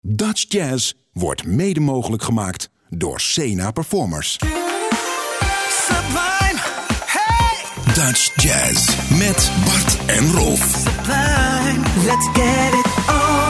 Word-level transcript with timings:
Dutch 0.00 0.44
Jazz 0.48 0.92
wordt 1.12 1.46
mede 1.46 1.80
mogelijk 1.80 2.22
gemaakt 2.22 2.70
door 2.88 3.20
Sena 3.20 3.70
Performers. 3.70 4.38
Sublime, 5.70 6.60
hey, 7.06 7.64
Dutch 7.94 8.42
Jazz 8.42 8.96
met 9.18 9.50
Bart 9.64 10.06
en 10.06 10.32
Rolf. 10.32 10.60
sublime, 10.60 12.04
let's 12.04 12.28
get 12.32 12.74
it 12.74 12.86
on. 13.08 13.48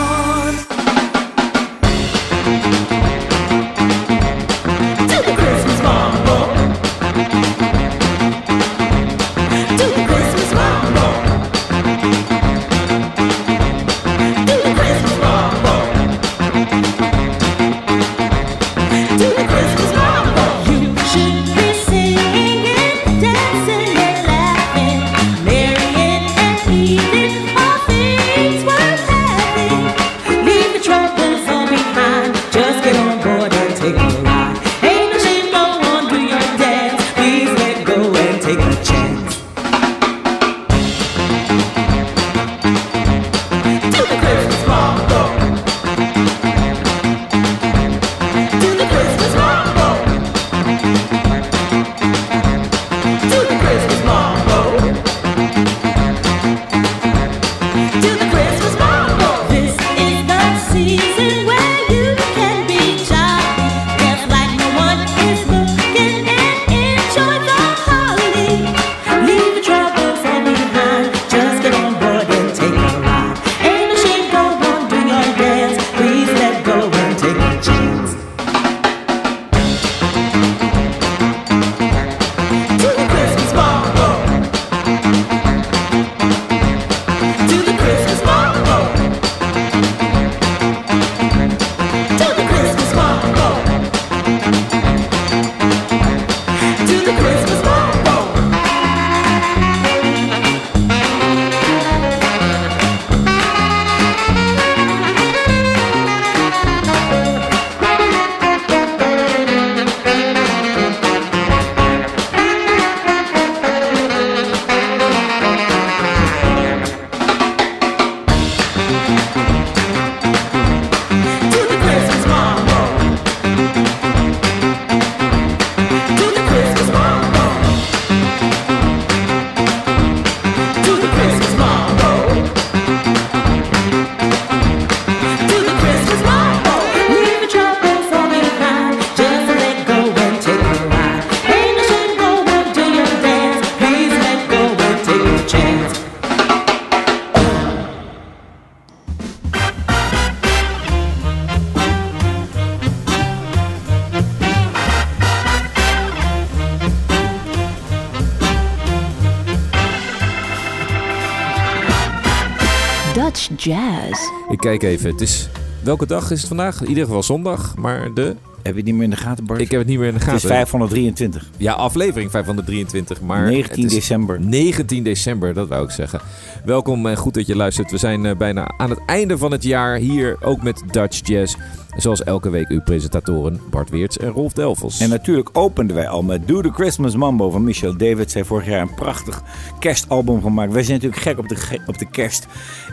Jazz. 163.56 164.30
Ik 164.48 164.58
kijk 164.58 164.82
even. 164.82 165.10
Het 165.10 165.20
is... 165.20 165.48
Welke 165.82 166.06
dag 166.06 166.30
is 166.30 166.38
het 166.38 166.48
vandaag? 166.48 166.82
In 166.82 166.88
ieder 166.88 167.04
geval 167.04 167.22
zondag. 167.22 167.76
Maar 167.76 168.14
de... 168.14 168.36
Heb 168.68 168.76
je 168.76 168.82
het 168.82 168.90
niet 168.90 168.98
meer 168.98 169.10
in 169.10 169.16
de 169.16 169.22
gaten, 169.26 169.44
Bart? 169.46 169.60
Ik 169.60 169.70
heb 169.70 169.80
het 169.80 169.88
niet 169.88 169.98
meer 169.98 170.06
in 170.06 170.12
de 170.12 170.18
het 170.18 170.28
gaten. 170.28 170.48
is 170.48 170.54
523. 170.54 171.50
Ja, 171.56 171.72
aflevering 171.72 172.30
523. 172.30 173.20
Maar 173.20 173.42
19 173.42 173.82
het 173.82 173.92
is 173.92 173.98
december. 173.98 174.40
19 174.40 175.02
december, 175.02 175.54
dat 175.54 175.68
wou 175.68 175.84
ik 175.84 175.90
zeggen. 175.90 176.20
Welkom 176.64 177.06
en 177.06 177.16
goed 177.16 177.34
dat 177.34 177.46
je 177.46 177.56
luistert. 177.56 177.90
We 177.90 177.98
zijn 177.98 178.26
eh, 178.26 178.36
bijna 178.36 178.74
aan 178.76 178.90
het 178.90 179.00
einde 179.06 179.38
van 179.38 179.52
het 179.52 179.62
jaar 179.62 179.96
hier, 179.96 180.36
ook 180.42 180.62
met 180.62 180.82
Dutch 180.90 181.20
Jazz. 181.28 181.56
Zoals 181.96 182.22
elke 182.22 182.50
week 182.50 182.68
uw 182.68 182.80
presentatoren 182.80 183.60
Bart 183.70 183.90
Weerts 183.90 184.18
en 184.18 184.28
Rolf 184.28 184.52
Delvels. 184.52 185.00
En 185.00 185.08
natuurlijk 185.08 185.48
openden 185.52 185.96
wij 185.96 186.08
al 186.08 186.22
met 186.22 186.48
Do 186.48 186.60
the 186.60 186.70
Christmas 186.70 187.16
Mambo 187.16 187.50
van 187.50 187.64
Michel 187.64 187.96
David. 187.96 188.30
Zij 188.30 188.44
vorig 188.44 188.66
jaar 188.66 188.80
een 188.80 188.94
prachtig 188.94 189.42
kerstalbum 189.78 190.42
gemaakt. 190.42 190.72
Wij 190.72 190.82
zijn 190.82 190.94
natuurlijk 190.94 191.22
gek 191.22 191.38
op 191.38 191.48
de, 191.48 191.78
op 191.86 191.98
de 191.98 192.10
kerst. 192.10 192.46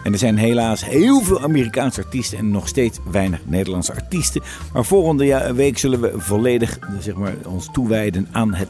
En 0.03 0.12
er 0.12 0.18
zijn 0.18 0.38
helaas 0.38 0.86
heel 0.86 1.22
veel 1.22 1.42
Amerikaanse 1.42 2.03
artiesten 2.03 2.38
en 2.38 2.52
nog 2.52 2.68
steeds 2.68 3.00
weinig 3.12 3.40
Nederlandse 3.46 3.94
artiesten. 3.94 4.42
Maar 4.74 4.86
volgende 4.86 5.25
ja- 5.25 5.53
week 5.65 5.77
zullen 5.77 6.01
we 6.01 6.11
volledig 6.15 6.79
zeg 6.99 7.15
maar, 7.15 7.33
ons 7.45 7.69
toewijden 7.73 8.27
aan 8.31 8.53
het 8.53 8.69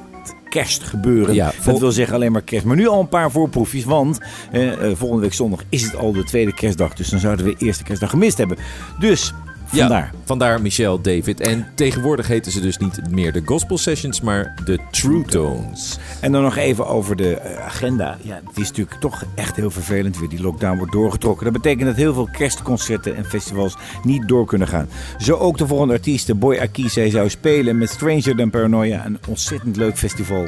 kerstgebeuren. 0.49 1.33
Ja, 1.35 1.51
vol- 1.51 1.71
Dat 1.71 1.81
wil 1.81 1.91
zeggen 1.91 2.15
alleen 2.15 2.31
maar 2.31 2.41
kerst. 2.41 2.65
Maar 2.65 2.75
nu 2.75 2.87
al 2.87 2.99
een 2.99 3.09
paar 3.09 3.31
voorproefjes, 3.31 3.83
want 3.83 4.19
eh, 4.51 4.71
eh, 4.71 4.97
volgende 4.97 5.21
week 5.23 5.33
zondag 5.33 5.63
is 5.69 5.83
het 5.83 5.95
al 5.95 6.11
de 6.13 6.23
tweede 6.23 6.53
kerstdag. 6.53 6.93
Dus 6.93 7.09
dan 7.09 7.19
zouden 7.19 7.45
we 7.45 7.55
de 7.57 7.65
eerste 7.65 7.83
kerstdag 7.83 8.09
gemist 8.09 8.37
hebben. 8.37 8.57
Dus 8.99 9.33
vandaar. 9.65 10.11
Ja, 10.13 10.19
vandaar 10.23 10.61
Michel 10.61 11.01
David. 11.01 11.39
En 11.39 11.67
tegenwoordig 11.75 12.27
heten 12.27 12.51
ze 12.51 12.61
dus 12.61 12.77
niet 12.77 12.99
meer 13.09 13.31
de 13.31 13.41
Gospel 13.45 13.77
Sessions, 13.77 14.21
maar 14.21 14.53
de 14.65 14.79
True 14.91 15.23
Tones. 15.23 15.97
En 16.21 16.31
dan 16.31 16.43
nog 16.43 16.55
even 16.55 16.87
over 16.87 17.15
de 17.15 17.35
eh, 17.35 17.65
agenda. 17.65 18.17
Ja, 18.21 18.39
het 18.45 18.57
is 18.57 18.67
natuurlijk 18.67 18.99
toch 18.99 19.23
echt 19.35 19.55
heel 19.55 19.71
vervelend 19.71 20.19
weer. 20.19 20.29
Die 20.29 20.41
lockdown 20.41 20.77
wordt 20.77 20.91
doorgetrokken. 20.91 21.43
Dat 21.43 21.61
betekent 21.61 21.85
dat 21.87 21.95
heel 21.95 22.13
veel 22.13 22.29
kerstconcerten 22.31 23.15
en 23.15 23.25
festivals 23.25 23.77
niet 24.03 24.27
door 24.27 24.45
kunnen 24.45 24.67
gaan. 24.67 24.87
Zo 25.17 25.35
ook 25.35 25.57
de 25.57 25.67
volgende 25.67 25.93
artiest, 25.93 26.39
Boy 26.39 26.57
Akise, 26.57 27.09
zou 27.09 27.29
spelen 27.29 27.77
met 27.77 27.89
Stranger 27.89 28.35
Than 28.35 28.49
Paranoia. 28.49 29.05
Een 29.05 29.19
ontzettend 29.27 29.75
leuk 29.75 29.97
festival. 29.97 30.47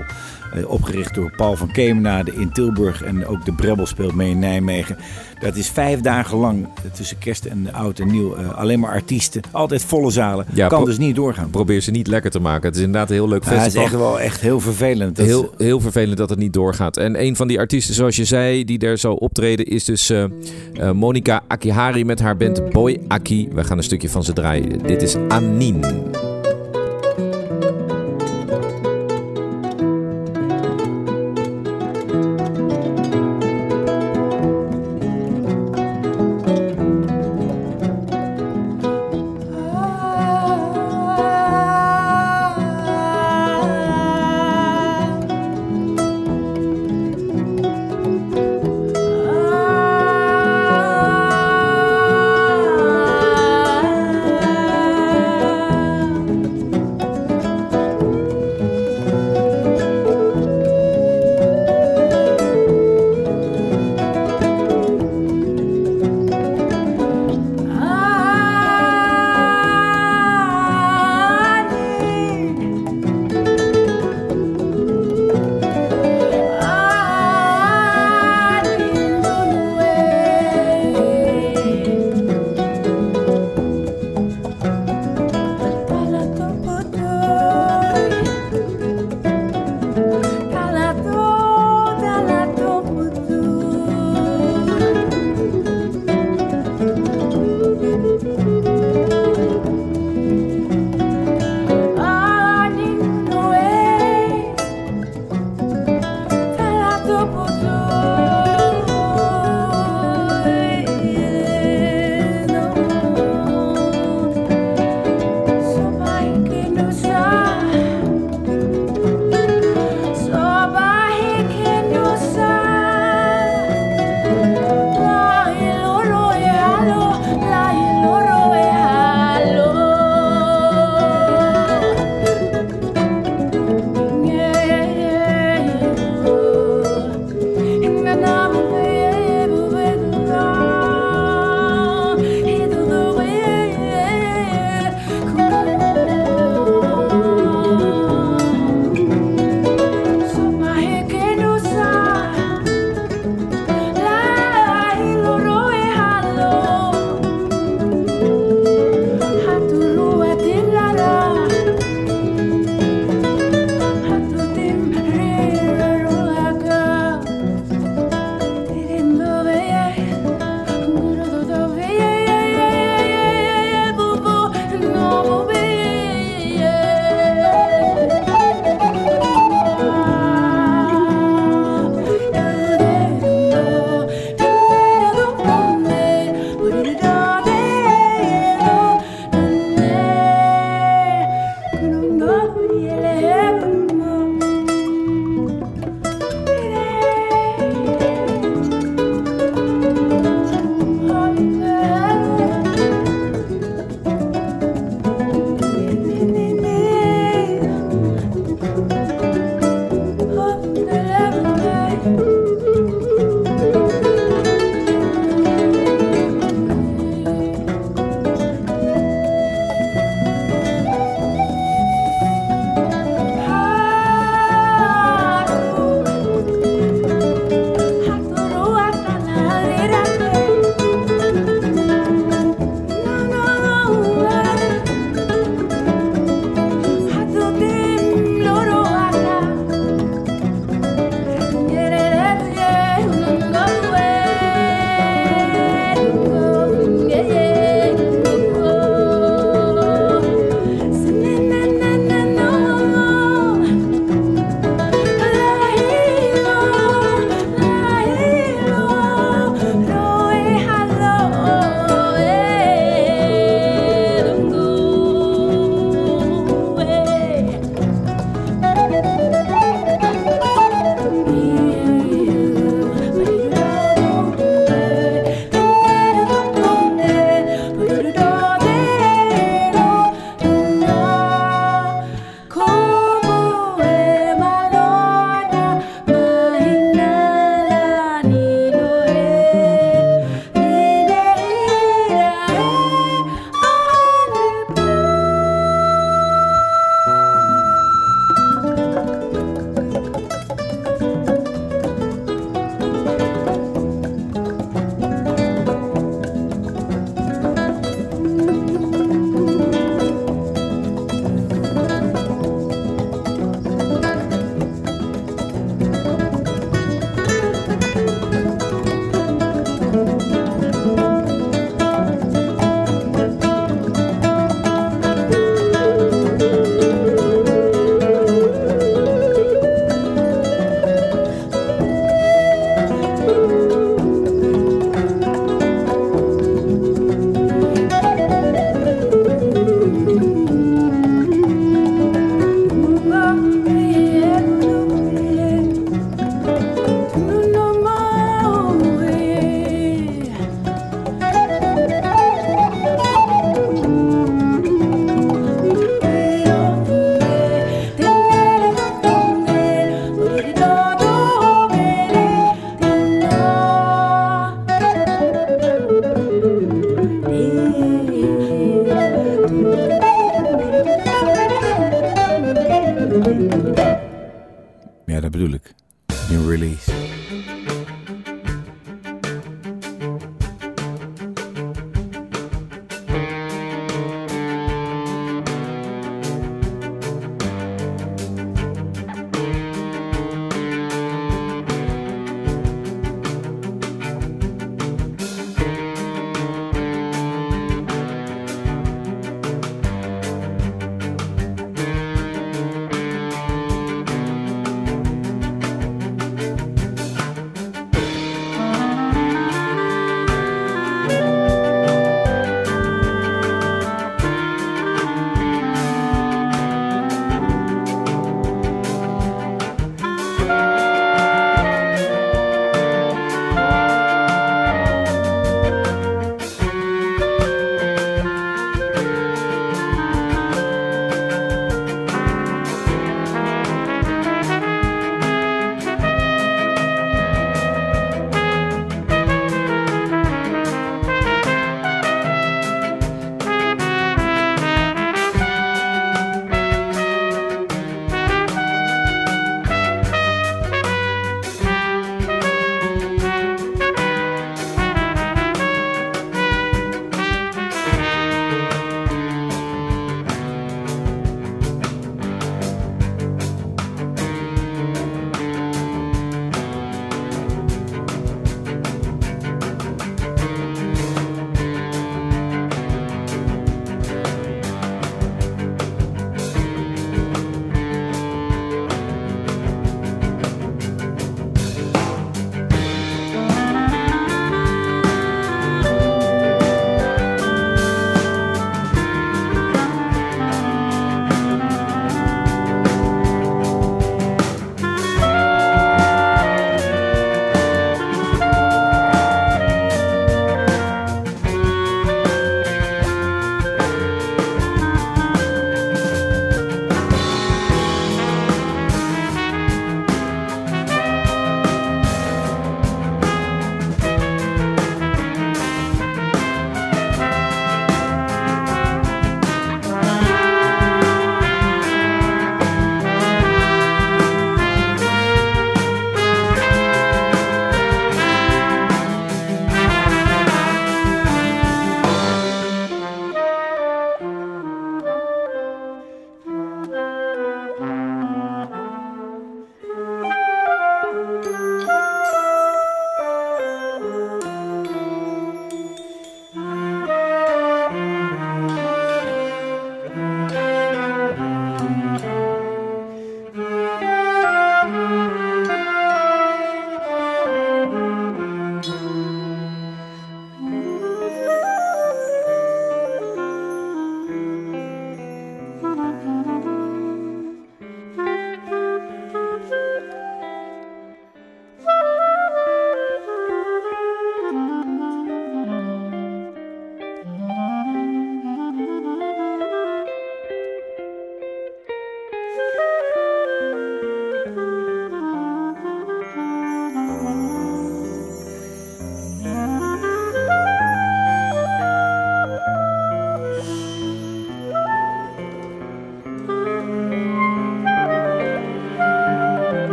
Eh, 0.54 0.70
opgericht 0.70 1.14
door 1.16 1.32
Paul 1.36 1.56
van 1.56 1.72
Kemenade 1.72 2.34
in 2.36 2.52
Tilburg. 2.52 3.04
En 3.04 3.26
ook 3.26 3.46
de 3.46 3.52
Brebbel 3.54 3.86
speelt 3.86 4.16
mee 4.16 4.30
in 4.30 4.40
Nijmegen. 4.40 4.98
Dat 5.40 5.56
is 5.56 5.70
vijf 5.70 6.00
dagen 6.02 6.38
lang 6.38 6.64
eh, 6.64 6.92
tussen 6.92 7.18
kerst 7.18 7.46
en 7.46 7.74
oud 7.74 8.00
en 8.00 8.08
nieuw. 8.12 8.36
eh, 8.36 8.58
alleen 8.58 8.80
maar 8.80 8.92
artiesten. 8.92 9.42
Altijd 9.52 9.84
volle 9.84 10.12
zalen. 10.12 10.46
Ja, 10.54 10.68
kan 10.68 10.86
dus 10.86 10.98
niet 10.98 11.16
doorgaan. 11.16 11.50
Probeer 11.50 11.82
ze 11.82 11.92
niet 11.92 12.08
lekker 12.08 12.32
te 12.32 12.40
maken. 12.40 12.68
Het 12.68 12.76
is 12.78 12.82
inderdaad 12.84 13.10
een 13.10 13.16
heel 13.16 13.28
leuk 13.28 13.44
Ja, 13.44 13.50
het 13.50 13.58
is 13.58 13.64
festival. 13.64 13.86
echt 13.86 13.96
wel 13.96 14.20
echt 14.20 14.42
heel 14.42 14.60
vervelend. 14.60 15.16
Dat 15.16 15.26
Heel, 15.26 15.54
heel 15.58 15.80
vervelend 15.80 16.18
dat 16.18 16.30
het 16.30 16.40
niet 16.40 16.54
doorgaat. 16.54 16.98
En 16.98 17.22
een 17.24 17.36
van 17.36 17.48
die 17.48 17.60
artiesten, 17.60 17.96
zoals 17.96 18.16
je 18.16 18.26
zei, 18.26 18.64
die 18.66 18.80
er 18.80 18.98
zou 18.98 19.18
optreden, 19.20 19.66
is 19.66 19.84
dus 19.84 20.10
eh, 20.10 20.26
Monica 20.92 21.42
Akihari 21.48 22.06
met 22.06 22.20
haar 22.20 22.38
band 22.38 22.70
Boy 22.70 23.00
Aki. 23.08 23.48
We 23.54 23.64
gaan 23.64 23.78
een 23.78 23.84
stukje 23.84 24.10
van 24.10 24.24
ze 24.24 24.34
draaien. 24.34 24.80
Dit 24.88 25.02
is 25.02 25.16
Anin. 25.28 25.84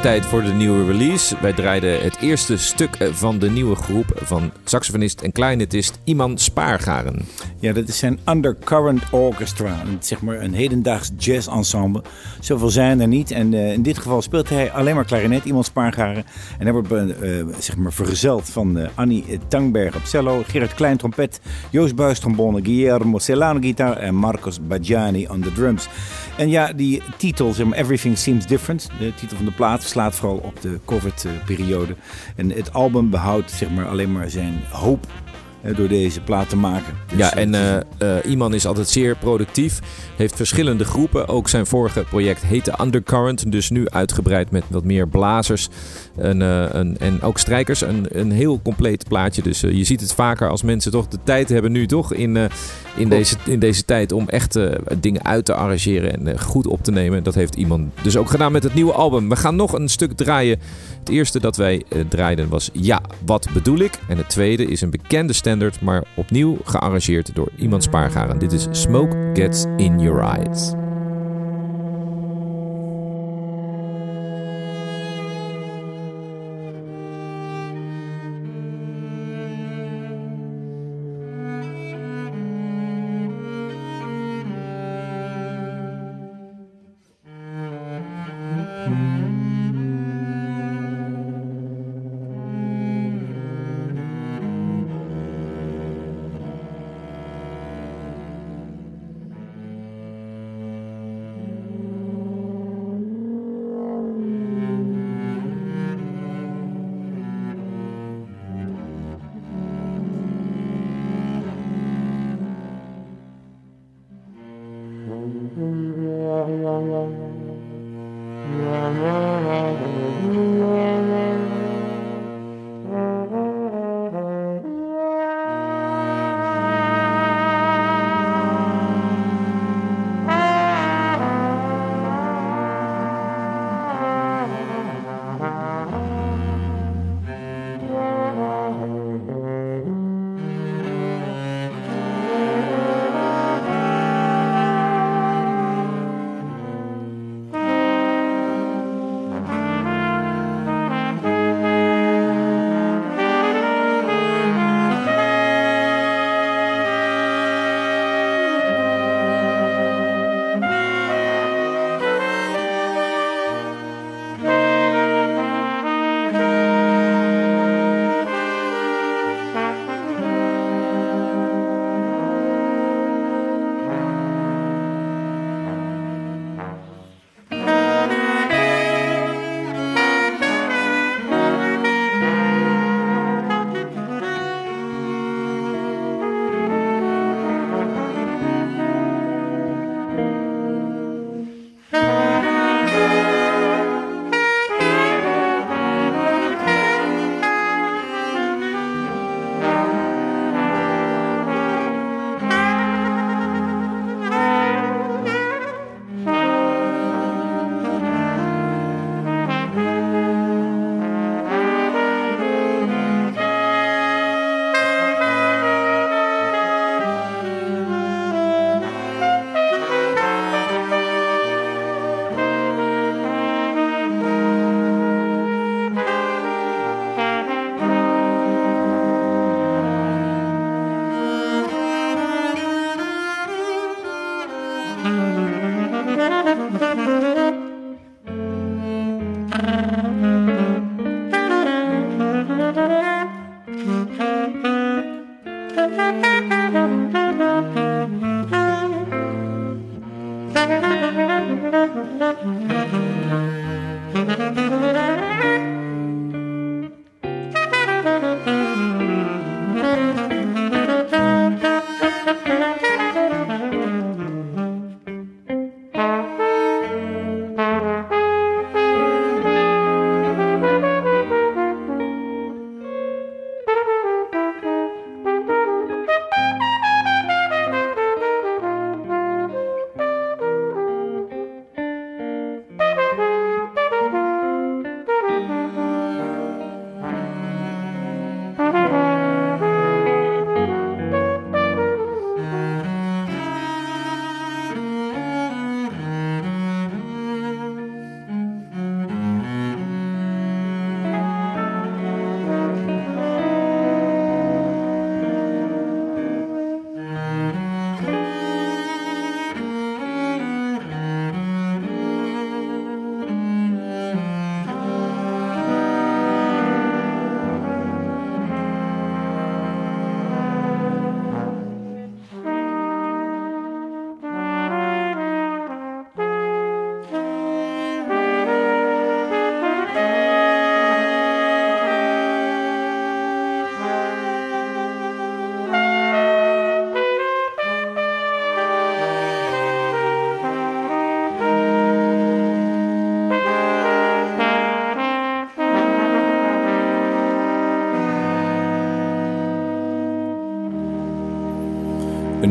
Tijd 0.00 0.26
voor 0.26 0.42
de 0.42 0.52
nieuwe 0.52 0.92
release. 0.92 1.36
Wij 1.40 1.52
draaiden 1.52 2.02
het 2.02 2.16
eerste 2.20 2.56
stuk 2.56 2.96
van 3.12 3.38
de 3.38 3.50
nieuwe 3.50 3.76
groep 3.76 4.06
van 4.14 4.52
saxofonist 4.64 5.20
en 5.20 5.32
kleinetist 5.32 5.98
Iman 6.04 6.38
Spaargaren. 6.38 7.26
Ja, 7.60 7.72
dat 7.72 7.88
is 7.88 7.98
zijn 7.98 8.18
Undercurrent 8.28 9.02
Orchestra. 9.10 9.82
Zeg 10.00 10.20
maar 10.22 10.40
een 10.40 10.54
hedendaags 10.54 11.10
jazz-ensemble. 11.16 12.02
Zoveel 12.40 12.68
zijn 12.68 13.00
er 13.00 13.08
niet. 13.08 13.30
En 13.30 13.54
eh, 13.54 13.72
in 13.72 13.82
dit 13.82 13.98
geval 13.98 14.22
speelt 14.22 14.48
hij 14.48 14.72
alleen 14.72 14.94
maar 14.94 15.04
klarinet, 15.04 15.44
iemand 15.44 15.66
Spaargaren. 15.66 16.24
En 16.58 16.64
hij 16.66 16.72
wordt 16.72 16.90
eh, 16.90 17.30
zeg 17.58 17.76
maar 17.76 17.92
vergezeld 17.92 18.48
van 18.48 18.78
Annie 18.94 19.38
Tangberg 19.48 19.96
op 19.96 20.04
cello, 20.04 20.42
Gerard 20.46 20.74
Klein 20.74 20.96
trompet, 20.96 21.40
Joost 21.70 21.94
Buis 21.94 22.18
trombone, 22.18 22.60
Guillermo 22.62 23.18
Celano 23.18 23.60
gitaar 23.60 23.96
en 23.96 24.14
Marcos 24.14 24.66
Baggiani 24.66 25.28
on 25.28 25.40
the 25.40 25.52
drums. 25.52 25.88
En 26.36 26.48
ja, 26.48 26.72
die 26.72 27.02
titel, 27.16 27.52
zeg 27.52 27.66
maar, 27.66 27.78
Everything 27.78 28.18
Seems 28.18 28.46
Different, 28.46 28.88
de 28.98 29.14
titel 29.14 29.36
van 29.36 29.46
de 29.46 29.52
plaat, 29.52 29.82
slaat 29.82 30.14
vooral 30.14 30.36
op 30.36 30.60
de 30.60 30.80
COVID-periode. 30.84 31.96
En 32.36 32.50
het 32.50 32.72
album 32.72 33.10
behoudt 33.10 33.50
zeg 33.50 33.70
maar, 33.70 33.88
alleen 33.88 34.12
maar 34.12 34.30
zijn 34.30 34.60
hoop 34.70 35.06
door 35.76 35.88
deze 35.88 36.20
plaat 36.20 36.48
te 36.48 36.56
maken. 36.56 36.94
Dus, 37.08 37.18
ja, 37.18 37.34
en 37.34 37.52
het 37.52 37.84
eh 37.98 38.16
eh, 38.18 38.30
Iman 38.30 38.54
is 38.54 38.66
altijd 38.66 38.88
zeer 38.88 39.16
productief. 39.16 39.80
Heeft 40.16 40.36
verschillende 40.36 40.84
groepen. 40.84 41.28
Ook 41.28 41.48
zijn 41.48 41.66
vorige 41.66 42.04
project 42.08 42.42
heette 42.42 42.72
Undercurrent. 42.80 43.52
Dus 43.52 43.70
nu 43.70 43.88
uitgebreid 43.88 44.50
met 44.50 44.64
wat 44.68 44.84
meer 44.84 45.08
blazers 45.08 45.68
en, 46.16 46.42
eh, 46.42 46.64
een, 46.70 46.98
en 46.98 47.22
ook 47.22 47.38
strijkers. 47.38 47.80
Een, 47.80 48.06
een 48.08 48.30
heel 48.30 48.60
compleet 48.62 49.08
plaatje. 49.08 49.42
Dus 49.42 49.62
eh, 49.62 49.72
je 49.72 49.84
ziet 49.84 50.00
het 50.00 50.14
vaker 50.14 50.48
als 50.48 50.62
mensen 50.62 50.90
toch 50.90 51.08
de 51.08 51.18
tijd 51.24 51.48
hebben 51.48 51.72
nu 51.72 51.86
toch 51.86 52.12
in, 52.12 52.36
eh, 52.36 52.44
in, 52.98 53.08
deze, 53.08 53.36
in 53.44 53.58
deze 53.58 53.84
tijd 53.84 54.12
om 54.12 54.28
echt 54.28 54.56
eh, 54.56 54.70
dingen 55.00 55.24
uit 55.24 55.44
te 55.44 55.54
arrangeren 55.54 56.12
en 56.12 56.26
eh, 56.26 56.40
goed 56.40 56.66
op 56.66 56.84
te 56.84 56.90
nemen. 56.90 57.22
Dat 57.22 57.34
heeft 57.34 57.54
Iman 57.54 57.92
dus 58.02 58.16
ook 58.16 58.30
gedaan 58.30 58.52
met 58.52 58.62
het 58.62 58.74
nieuwe 58.74 58.92
album. 58.92 59.28
We 59.28 59.36
gaan 59.36 59.56
nog 59.56 59.72
een 59.72 59.88
stuk 59.88 60.12
draaien. 60.12 60.58
Het 60.98 61.08
eerste 61.08 61.40
dat 61.40 61.56
wij 61.56 61.84
eh, 61.88 62.00
draaiden 62.08 62.48
was 62.48 62.70
Ja, 62.72 63.00
wat 63.24 63.48
bedoel 63.52 63.78
ik? 63.78 63.98
En 64.08 64.16
het 64.16 64.28
tweede 64.28 64.66
is 64.66 64.80
een 64.80 64.90
bekende 64.90 65.32
maar 65.80 66.04
opnieuw 66.14 66.58
gearrangeerd 66.64 67.34
door 67.34 67.48
iemand 67.56 67.82
Spaargaren. 67.82 68.38
Dit 68.38 68.52
is 68.52 68.66
Smoke 68.70 69.30
Gets 69.34 69.64
in 69.76 70.00
Your 70.00 70.22
Eyes. 70.22 70.72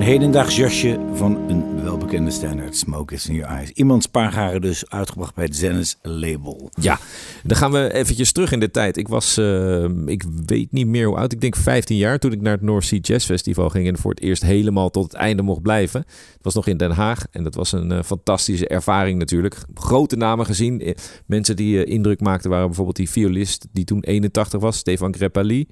Hedendaags 0.08 0.56
jasje 0.56 1.00
van 1.14 1.50
een 1.50 1.84
welbekende 1.84 2.32
standaard, 2.32 2.78
Smoke 2.78 3.14
is 3.14 3.28
in 3.28 3.36
Your 3.36 3.54
Eyes. 3.54 3.72
Iemands 3.72 4.06
paargaren 4.06 4.62
dus, 4.62 4.90
uitgebracht 4.90 5.36
bij 5.36 5.44
het 5.44 5.56
Zennis 5.56 5.98
label. 6.02 6.70
Ja, 6.80 7.00
dan 7.44 7.58
gaan 7.58 7.72
we 7.72 7.94
eventjes 7.94 8.32
terug 8.32 8.52
in 8.52 8.60
de 8.60 8.72
tijd. 8.72 8.98
Ik 8.98 9.08
was, 9.08 9.38
eh, 9.38 9.84
ik 10.06 10.24
weet 10.46 10.72
niet 10.72 10.88
meer 10.88 11.08
hoe 11.08 11.18
oud, 11.18 11.32
ik 11.32 11.42
denk 11.42 11.56
15 11.56 11.98
jaar 11.98 12.20
toen 12.20 12.32
ik 12.32 12.42
naar 12.42 12.54
het 12.54 12.62
North 12.62 12.84
Sea 12.84 13.00
Jazz 13.02 13.26
Festival 13.26 13.70
ging 13.70 13.88
en 13.88 13.98
voor 13.98 14.12
het 14.12 14.20
eerst 14.20 14.42
helemaal 14.42 14.90
tot 14.90 15.04
het 15.04 15.14
einde 15.14 15.42
mocht 15.42 15.62
blijven. 15.62 16.00
Het 16.34 16.44
was 16.44 16.54
nog 16.54 16.68
in 16.68 16.78
Den 16.78 16.92
Haag 16.92 17.26
en 17.32 17.44
dat 17.44 17.56
was 17.56 17.72
een 17.72 17.92
eh, 17.92 18.04
fantastische 18.04 18.68
ervaring 18.68 19.20
natuurlijk. 19.20 19.58
Grote 19.74 20.16
namen 20.16 20.46
gezien. 20.46 20.82
Eh, 20.82 20.96
Mensen 21.26 21.56
die 21.56 21.84
indruk 21.84 22.20
maakten 22.20 22.50
waren 22.50 22.66
bijvoorbeeld 22.66 22.98
die 22.98 23.10
violist 23.10 23.68
die 23.72 23.86
toen 23.86 24.04
81 24.04 24.62
was, 24.62 24.78
Stefan 24.78 25.16
Grappelli. 25.16 25.68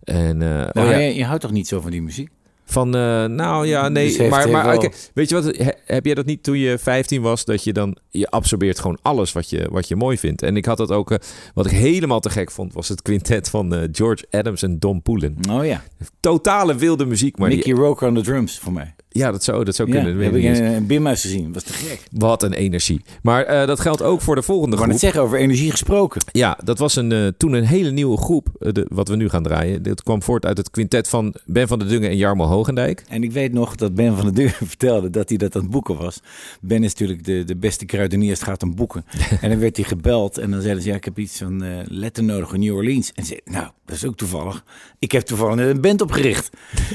En, 0.00 0.42
eh, 0.42 0.48
Nou, 0.48 0.86
oh 0.86 0.90
ja, 0.90 0.98
je, 0.98 1.14
je 1.14 1.24
houdt 1.24 1.42
toch 1.42 1.52
niet 1.52 1.68
zo 1.68 1.80
van 1.80 1.90
die 1.90 2.02
muziek? 2.02 2.30
Van, 2.72 2.94
eh, 2.94 3.24
nou 3.24 3.66
ja, 3.66 3.88
nee, 3.88 4.06
Dus 4.06 4.16
heeft 4.16 4.30
maar, 4.30 4.50
maar 4.50 4.90
weet 5.14 5.28
je 5.28 5.34
wat, 5.34 5.56
he- 5.56 5.70
heb 5.84 6.04
jij 6.04 6.14
dat 6.14 6.26
niet 6.26 6.42
toen 6.42 6.58
je 6.58 6.78
15 6.78 7.22
was, 7.22 7.44
dat 7.44 7.64
je 7.64 7.72
dan, 7.72 7.96
je 8.08 8.28
absorbeert 8.28 8.78
gewoon 8.80 8.98
alles 9.02 9.32
wat 9.32 9.50
je, 9.50 9.68
wat 9.70 9.88
je 9.88 9.96
mooi 9.96 10.18
vindt. 10.18 10.42
En 10.42 10.56
ik 10.56 10.64
had 10.64 10.76
dat 10.76 10.90
ook, 10.90 11.10
eh, 11.10 11.18
wat 11.54 11.66
ik 11.66 11.72
helemaal 11.72 12.20
te 12.20 12.30
gek 12.30 12.50
vond, 12.50 12.72
was 12.72 12.88
het 12.88 13.02
quintet 13.02 13.48
van 13.50 13.74
eh, 13.74 13.88
George 13.92 14.24
Adams 14.30 14.62
en 14.62 14.78
Don 14.78 15.02
Poelen. 15.02 15.36
Oh 15.50 15.64
ja, 15.66 15.82
Totale 16.20 16.74
wilde 16.76 17.06
muziek, 17.06 17.38
maar 17.38 17.48
Mickey 17.48 17.72
die, 17.74 17.82
Roker 17.82 18.08
on 18.08 18.14
the 18.14 18.22
drums 18.22 18.58
voor 18.58 18.72
mij. 18.72 18.94
Ja, 19.12 19.30
dat 19.30 19.44
zou, 19.44 19.64
dat 19.64 19.74
zou 19.74 19.88
Ja, 19.88 19.94
kunnen. 19.94 20.22
heb 20.22 20.32
weet 20.32 20.42
ik 20.42 20.48
eens. 20.48 20.58
een 20.58 20.86
Bimhuis 20.86 21.20
gezien. 21.20 21.52
Was 21.52 21.62
te 21.62 21.72
gek. 21.72 22.02
Wat 22.12 22.42
een 22.42 22.52
energie. 22.52 23.00
Maar 23.22 23.44
eh, 23.44 23.66
dat 23.66 23.80
geldt 23.80 24.02
ook 24.02 24.20
voor 24.20 24.34
de 24.34 24.42
volgende 24.42 24.76
groep. 24.76 24.88
net 24.88 24.98
zeggen, 25.00 25.20
over 25.22 25.38
energie 25.38 25.70
gesproken. 25.70 26.22
Ja, 26.32 26.58
dat 26.64 26.78
was 26.78 26.96
een, 26.96 27.12
eh, 27.12 27.26
toen 27.36 27.52
een 27.52 27.64
hele 27.64 27.90
nieuwe 27.90 28.16
groep, 28.16 28.48
eh, 28.58 28.72
de, 28.72 28.86
wat 28.88 29.08
we 29.08 29.16
nu 29.16 29.28
gaan 29.28 29.42
draaien. 29.42 29.82
Dat 29.82 30.02
kwam 30.02 30.22
voort 30.22 30.46
uit 30.46 30.56
het 30.56 30.70
quintet 30.70 31.08
van 31.08 31.34
Ben 31.46 31.68
van 31.68 31.78
der 31.78 31.88
Dungen 31.88 32.10
en 32.10 32.16
Jarmo 32.16 32.44
Hoogendijk. 32.44 33.04
En 33.08 33.22
ik 33.22 33.32
weet 33.32 33.52
nog 33.52 33.74
dat 33.74 33.94
Ben 33.94 34.16
van 34.16 34.24
der 34.24 34.34
Deur 34.34 34.58
vertelde 34.74 35.10
dat 35.10 35.28
hij 35.28 35.38
dat 35.38 35.54
aan 35.56 35.62
het 35.62 35.70
boeken 35.70 35.96
was. 35.96 36.20
Ben 36.60 36.84
is 36.84 36.90
natuurlijk 36.92 37.24
de, 37.24 37.44
de 37.44 37.56
beste 37.56 37.84
kruidenier 37.84 38.30
het 38.32 38.42
gaat 38.42 38.62
om 38.62 38.74
boeken. 38.74 39.04
en 39.40 39.50
dan 39.50 39.58
werd 39.58 39.76
hij 39.76 39.84
gebeld 39.84 40.38
en 40.38 40.50
dan 40.50 40.60
zeiden 40.60 40.82
ze, 40.82 40.88
ja, 40.88 40.94
ik 40.94 41.04
heb 41.04 41.18
iets 41.18 41.38
van 41.38 41.64
letter 41.84 42.24
nodig 42.24 42.52
in 42.52 42.60
New 42.60 42.74
Orleans. 42.74 43.12
En 43.14 43.24
ze 43.24 43.28
zei, 43.44 43.56
nou, 43.56 43.70
dat 43.90 43.98
is 43.98 44.06
ook 44.06 44.16
toevallig. 44.16 44.64
Ik 44.98 45.12
heb 45.12 45.22
toevallig 45.22 45.54
net 45.54 45.68
een 45.68 45.80
band 45.80 46.00
opgericht. 46.02 46.50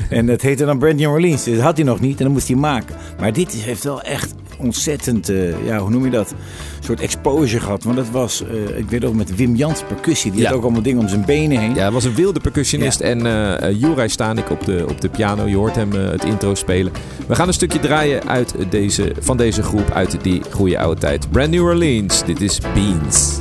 en 0.09 0.25
dat 0.25 0.41
heette 0.41 0.65
dan 0.65 0.79
Brand 0.79 0.95
New 0.97 1.09
Orleans. 1.11 1.43
Dus 1.43 1.55
dat 1.55 1.63
had 1.63 1.77
hij 1.77 1.85
nog 1.85 1.99
niet 1.99 2.17
en 2.17 2.23
dat 2.23 2.33
moest 2.33 2.47
hij 2.47 2.55
maken. 2.57 2.95
Maar 3.19 3.33
dit 3.33 3.51
heeft 3.51 3.83
wel 3.83 4.01
echt 4.01 4.33
ontzettend, 4.57 5.29
eh, 5.29 5.65
ja, 5.65 5.77
hoe 5.79 5.89
noem 5.89 6.03
je 6.05 6.11
dat? 6.11 6.31
Een 6.31 6.83
soort 6.83 6.99
exposure 7.01 7.59
gehad. 7.63 7.83
Want 7.83 7.95
dat 7.95 8.09
was, 8.09 8.43
eh, 8.43 8.77
ik 8.77 8.89
weet 8.89 9.05
ook 9.05 9.13
met 9.13 9.35
Wim 9.35 9.55
Jans 9.55 9.83
percussie. 9.83 10.31
Die 10.31 10.41
Ja. 10.41 10.47
had 10.47 10.55
ook 10.57 10.63
allemaal 10.63 10.81
dingen 10.81 11.01
om 11.01 11.07
zijn 11.07 11.25
benen 11.25 11.59
heen. 11.59 11.73
Ja, 11.75 11.81
hij 11.81 11.91
was 11.91 12.03
een 12.03 12.15
wilde 12.15 12.39
percussionist. 12.39 12.99
Ja. 12.99 13.05
En 13.05 13.25
eh 13.25 13.69
eh, 13.69 13.79
Juraj 13.79 14.07
Stanik 14.07 14.49
op 14.49 14.65
de, 14.65 14.85
op 14.89 15.01
de 15.01 15.09
piano. 15.09 15.45
Je 15.45 15.55
hoort 15.55 15.75
hem 15.75 15.91
het 15.91 16.23
intro 16.23 16.55
spelen. 16.55 16.91
We 17.27 17.35
gaan 17.35 17.47
een 17.47 17.53
stukje 17.53 17.79
draaien 17.79 18.27
uit 18.27 18.55
deze, 18.69 19.11
van 19.19 19.37
deze 19.37 19.63
groep 19.63 19.91
uit 19.91 20.17
die 20.21 20.41
goede 20.51 20.79
oude 20.79 20.99
tijd. 21.01 21.31
Brand 21.31 21.49
New 21.51 21.63
Orleans. 21.63 22.25
Dit 22.25 22.41
is. 22.41 22.59
Beans 22.73 23.37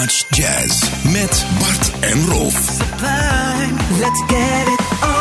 Dutch 0.00 0.24
Jazz 0.30 0.90
met 1.12 1.46
Bart 1.58 1.90
en 2.00 2.26
Rolf. 2.26 2.78
Let's 4.00 4.22
get 4.26 4.68
it 4.68 4.80
on. 5.02 5.13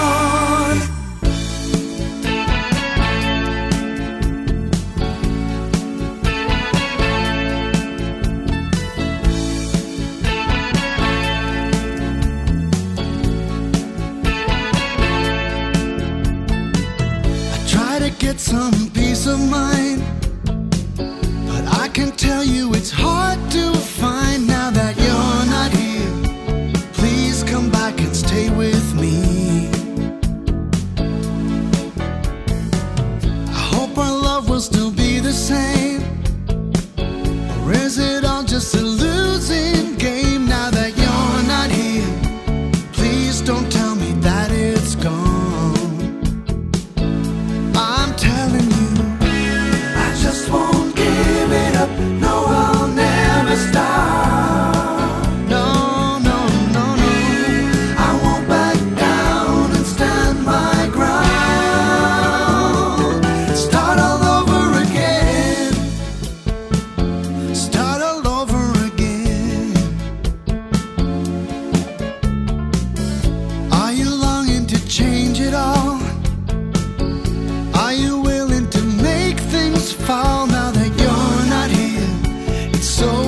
So 82.84 83.23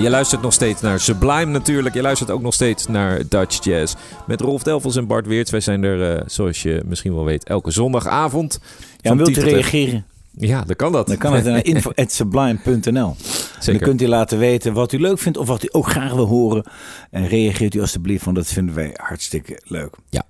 Je 0.00 0.10
luistert 0.10 0.42
nog 0.42 0.52
steeds 0.52 0.80
naar 0.80 1.00
Sublime 1.00 1.44
natuurlijk. 1.44 1.94
Je 1.94 2.02
luistert 2.02 2.30
ook 2.30 2.42
nog 2.42 2.54
steeds 2.54 2.86
naar 2.86 3.22
Dutch 3.28 3.64
Jazz. 3.64 3.94
Met 4.26 4.40
Rolf 4.40 4.62
Delvels 4.62 4.96
en 4.96 5.06
Bart 5.06 5.26
Weerts. 5.26 5.50
Wij 5.50 5.60
zijn 5.60 5.82
er, 5.82 6.16
eh, 6.16 6.22
zoals 6.26 6.62
je 6.62 6.82
misschien 6.84 7.14
wel 7.14 7.24
weet, 7.24 7.44
elke 7.44 7.70
zondagavond. 7.70 8.60
Ja, 9.00 9.16
wilt 9.16 9.28
u 9.28 9.32
10 9.32 9.42
tot 9.42 9.52
11. 9.52 9.62
reageren? 9.62 10.04
Ja, 10.30 10.62
dan 10.64 10.76
kan 10.76 10.92
dat. 10.92 11.06
Dan 11.06 11.16
kan 11.16 11.32
het 11.32 11.44
naar 11.44 11.64
info.sublime.nl. 11.74 13.16
Dan 13.64 13.78
kunt 13.78 14.02
u 14.02 14.08
laten 14.08 14.38
weten 14.38 14.72
wat 14.72 14.92
u 14.92 15.00
leuk 15.00 15.18
vindt 15.18 15.38
of 15.38 15.46
wat 15.46 15.64
u 15.64 15.68
ook 15.70 15.90
graag 15.90 16.12
wil 16.12 16.26
horen. 16.26 16.64
En 17.10 17.28
reageert 17.28 17.74
u 17.74 17.80
alstublieft, 17.80 18.24
want 18.24 18.36
dat 18.36 18.46
vinden 18.46 18.74
wij 18.74 18.90
hartstikke 18.96 19.60
leuk. 19.64 19.94
Ja. 20.08 20.24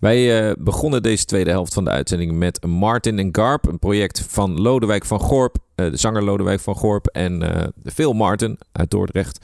Wij 0.00 0.48
eh, 0.48 0.52
begonnen 0.58 1.02
deze 1.02 1.24
tweede 1.24 1.50
helft 1.50 1.74
van 1.74 1.84
de 1.84 1.90
uitzending 1.90 2.32
met 2.32 2.66
Martin 2.66 3.18
en 3.18 3.28
Garp. 3.32 3.66
Een 3.66 3.78
project 3.78 4.24
van 4.28 4.60
Lodewijk 4.60 5.04
van 5.04 5.20
Gorp. 5.20 5.56
eh, 5.74 5.90
de 5.90 5.96
zanger 5.96 6.22
Lodewijk 6.22 6.60
van 6.60 6.74
Gorp 6.74 7.06
en 7.06 7.42
eh 7.42 7.66
Phil 7.94 8.12
Martin 8.12 8.58
uit 8.72 8.90
Dordrecht. 8.90 9.38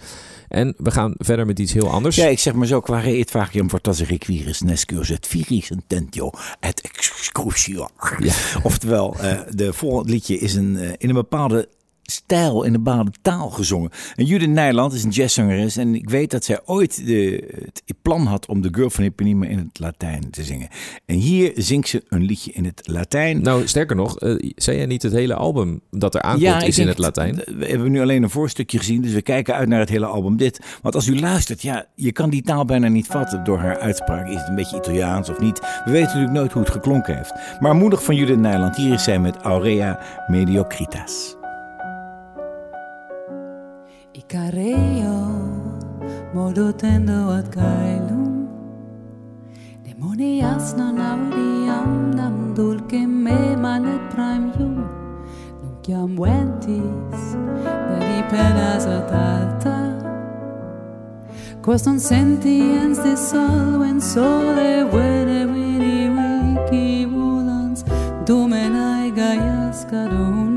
En 0.49 0.75
we 0.77 0.91
gaan 0.91 1.15
verder 1.17 1.47
met 1.47 1.59
iets 1.59 1.73
heel 1.73 1.89
anders. 1.91 2.17
Ja, 2.17 2.27
ik 2.27 2.39
zeg 2.39 2.55
maar 2.55 2.67
zo, 2.67 2.81
qua 2.81 2.99
reet 2.99 3.31
vagium 3.31 3.69
fortasse 3.71 4.05
requiris 4.05 4.61
nescus 4.61 5.11
et 5.11 5.27
viris 5.27 5.71
intentio 5.71 6.31
et 6.61 6.81
excrucio. 6.81 7.89
Ja. 8.19 8.33
Oftewel, 8.63 9.17
de 9.51 9.73
volgende 9.73 10.13
liedje 10.13 10.39
is 10.39 10.55
een, 10.55 10.77
in 10.99 11.09
een 11.09 11.15
bepaalde 11.15 11.69
stijl, 12.03 12.63
in 12.63 12.75
een 12.75 12.83
bepaalde 12.83 13.13
taal 13.23 13.51
gezongen. 13.51 13.91
En 14.15 14.25
Judith 14.25 14.49
Nijland 14.49 14.93
is 14.93 15.05
een 15.05 15.11
jazzzangeres 15.11 15.77
en 15.77 15.95
ik 15.95 16.11
weet 16.11 16.31
dat 16.31 16.45
zij 16.45 16.61
ooit 16.65 17.07
de, 17.07 17.45
het 17.63 18.03
plan 18.03 18.27
had 18.27 18.47
om 18.47 18.63
de 18.63 18.69
Girl 18.73 18.91
van 18.91 19.05
Ipanema 19.05 19.47
in 19.47 19.59
het 19.59 19.79
Latijn 19.79 20.31
te 20.31 20.45
zingen. 20.45 20.69
En 21.07 21.17
hier 21.17 21.53
zingt 21.55 21.89
ze 21.89 22.03
een 22.09 22.23
liedje 22.23 22.53
in 22.53 22.65
het 22.65 22.81
Latijn. 22.85 23.43
Nou, 23.43 23.67
sterker 23.67 23.97
nog, 23.97 24.19
eh, 24.19 24.51
zei 24.55 24.77
jij 24.77 24.87
niet 24.87 25.03
het 25.03 25.13
hele 25.13 25.35
album 25.35 25.81
dat 25.91 26.15
er 26.15 26.23
aankomt 26.23 26.63
is 26.63 26.79
in 26.79 26.89
het 26.89 26.99
Latijn? 26.99 27.35
We 27.35 27.67
hebben 27.67 27.91
nu 27.91 28.01
alleen 28.01 28.23
een 28.23 28.31
voorstukje 28.31 28.79
gezien, 28.79 29.03
dus 29.03 29.13
we 29.13 29.23
kijken 29.23 29.55
uit 29.55 29.69
naar 29.69 29.81
het 29.81 29.89
hele 29.89 30.07
album 30.07 30.37
dit. 30.37 30.61
Want 30.83 30.95
als 30.95 31.07
u 31.07 31.21
luistert, 31.21 31.63
ja, 31.63 31.87
je 31.95 32.13
kan 32.13 32.31
die 32.31 32.43
taal 32.43 32.65
bijna 32.65 32.89
niet 32.89 33.07
vatten 33.07 33.45
door 33.45 33.59
haar 33.59 33.79
uitspraak. 33.79 34.29
Is 34.29 34.35
het 34.35 34.49
een 34.49 34.55
beetje 34.55 34.77
Italiaans 34.77 35.29
of 35.29 35.41
niet? 35.41 35.61
We 35.61 35.91
weten 35.91 36.07
natuurlijk 36.07 36.33
nooit 36.33 36.53
hoe 36.53 36.63
het 36.63 36.73
geklonken 36.73 37.17
heeft. 37.17 37.33
Maar 37.61 37.75
moedig 37.75 38.05
van 38.05 38.15
Judith 38.15 38.39
Nijland, 38.39 38.77
hier 38.77 38.93
is 38.93 39.05
zij 39.05 39.19
met 39.19 39.37
Aurea 39.37 40.01
Mediocritas. 40.27 41.41
careo 44.33 45.29
modo 46.33 46.73
tendo 46.73 47.31
ad 47.39 47.49
caelum. 47.51 48.49
Demonias 49.85 50.73
non 50.75 50.97
audiam 50.99 52.15
nam 52.17 52.55
dulce 52.55 53.07
me 53.07 53.55
manet 53.65 54.01
pramium. 54.15 54.89
Nunquam 55.61 56.17
ventis 56.17 57.37
veni 57.89 58.21
penas 58.31 58.87
ad 58.87 59.13
alta. 59.13 59.79
Quos 61.61 61.85
non 61.85 61.99
sentiens 62.01 62.97
de 63.05 63.15
sol 63.17 63.85
en 63.85 64.01
sole 64.01 64.73
vene 64.95 65.45
vini 65.53 66.09
vici 66.09 67.05
volans. 67.05 67.85
Dumen 68.25 68.75
ae 68.75 69.11
gaias 69.11 69.85
cadum 69.91 70.52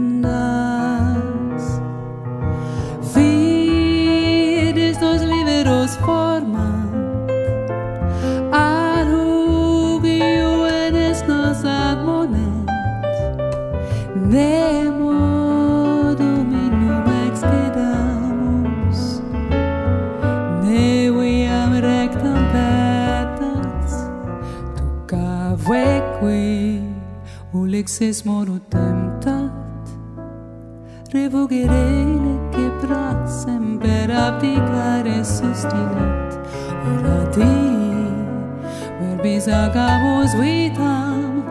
se 27.95 28.13
smo 28.13 28.45
tentat 28.69 29.89
Revogherele 31.13 32.49
che 32.51 32.69
prasem 32.81 33.77
per 33.77 34.09
abdicare 34.11 35.19
e 35.19 35.23
sustinat. 35.23 36.39
Ora 36.91 37.29
ti, 37.31 37.55
vorbis 38.99 39.47
agamus 39.47 40.35
vitam 40.35 41.43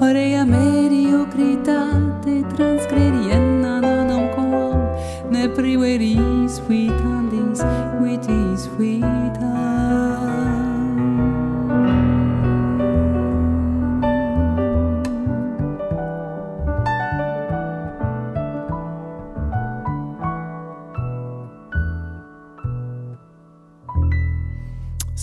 Orea 0.00 0.44
mediocritate 0.44 2.42
transgredienna 2.56 3.78
non 3.78 4.28
coam 4.34 4.90
Ne 5.30 5.48
priveris 5.48 6.60
vitandis, 6.66 7.62
vitis 8.02 8.68
vitam 8.76 9.77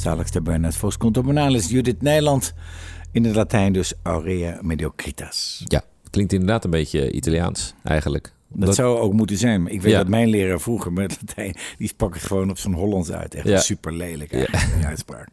Zaligste 0.06 0.42
Bernard 0.42 0.76
Vos 0.76 0.98
Contournalis, 0.98 1.70
Judith 1.70 2.02
Nijland. 2.02 2.54
In 3.12 3.24
het 3.24 3.36
Latijn 3.36 3.74
dus 3.74 3.94
Aurea 4.04 4.60
Mediocritas. 4.62 5.64
Ja, 5.64 5.84
klinkt 6.10 6.34
inderdaad 6.34 6.64
een 6.64 6.70
beetje 6.70 7.12
Italiaans 7.12 7.74
eigenlijk. 7.84 8.35
Dat 8.58 8.76
zou 8.76 8.98
ook 9.00 9.14
moeten 9.14 9.38
zijn. 9.38 9.64
Maar 9.64 9.72
ik 9.72 9.82
weet 9.82 9.92
Ja. 9.92 9.98
dat 9.98 10.08
mijn 10.08 10.28
leraar 10.30 10.60
vroeger 10.60 10.94
met 10.94 11.18
Latijn... 11.26 11.56
die 11.78 11.88
sprak 11.88 12.14
het 12.14 12.24
gewoon 12.24 12.50
op 12.50 12.58
zo'n 12.58 12.74
Hollands 12.74 13.12
uit. 13.12 13.34
Echt 13.36 13.48
Ja. 13.48 13.60
super 13.60 13.94
lelijk 13.94 14.34
eigenlijk, 14.34 14.76
die 14.76 14.86
uitspraak. 14.86 15.28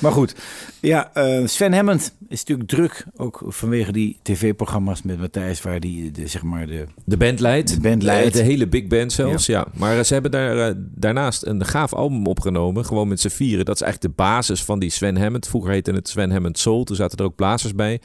Maar 0.00 0.12
goed. 0.12 0.34
Ja, 0.80 1.10
eh, 1.14 1.46
Sven 1.46 1.72
Hammond 1.72 2.14
is 2.28 2.38
natuurlijk 2.38 2.68
druk. 2.68 3.04
Ook 3.16 3.42
vanwege 3.46 3.92
die 3.92 4.18
tv-programma's 4.22 5.02
met 5.02 5.18
Matthijs... 5.18 5.62
waar 5.62 5.80
die 5.80 6.10
de, 6.10 6.26
zeg 6.26 6.42
maar 6.42 6.66
de... 6.66 6.86
De 7.04 7.16
band 7.16 7.40
leidt. 7.40 7.74
De 7.74 7.80
band 7.80 8.02
leidt. 8.02 8.32
De 8.34 8.42
hele 8.42 8.66
big 8.68 8.86
band 8.86 9.12
zelfs, 9.12 9.46
ja. 9.46 9.66
Maar 9.74 9.98
eh, 9.98 10.04
ze 10.04 10.12
hebben 10.12 10.30
daar, 10.30 10.68
eh, 10.68 10.74
daarnaast 10.78 11.46
een 11.46 11.64
gaaf 11.64 11.92
album 11.94 12.26
opgenomen. 12.26 12.84
Gewoon 12.84 13.08
met 13.08 13.20
z'n 13.20 13.28
vieren. 13.28 13.64
Dat 13.64 13.74
is 13.74 13.82
eigenlijk 13.82 14.14
de 14.16 14.22
basis 14.22 14.64
van 14.64 14.78
die 14.78 14.90
Sven 14.90 15.16
Hammond. 15.16 15.48
Vroeger 15.48 15.70
heette 15.70 15.92
het 15.92 16.08
Sven 16.08 16.30
Hammond 16.30 16.58
Soul. 16.58 16.84
Toen 16.84 16.96
zaten 16.96 17.18
er 17.18 17.24
ook 17.24 17.34
blazers 17.36 17.74
bij. 17.74 18.00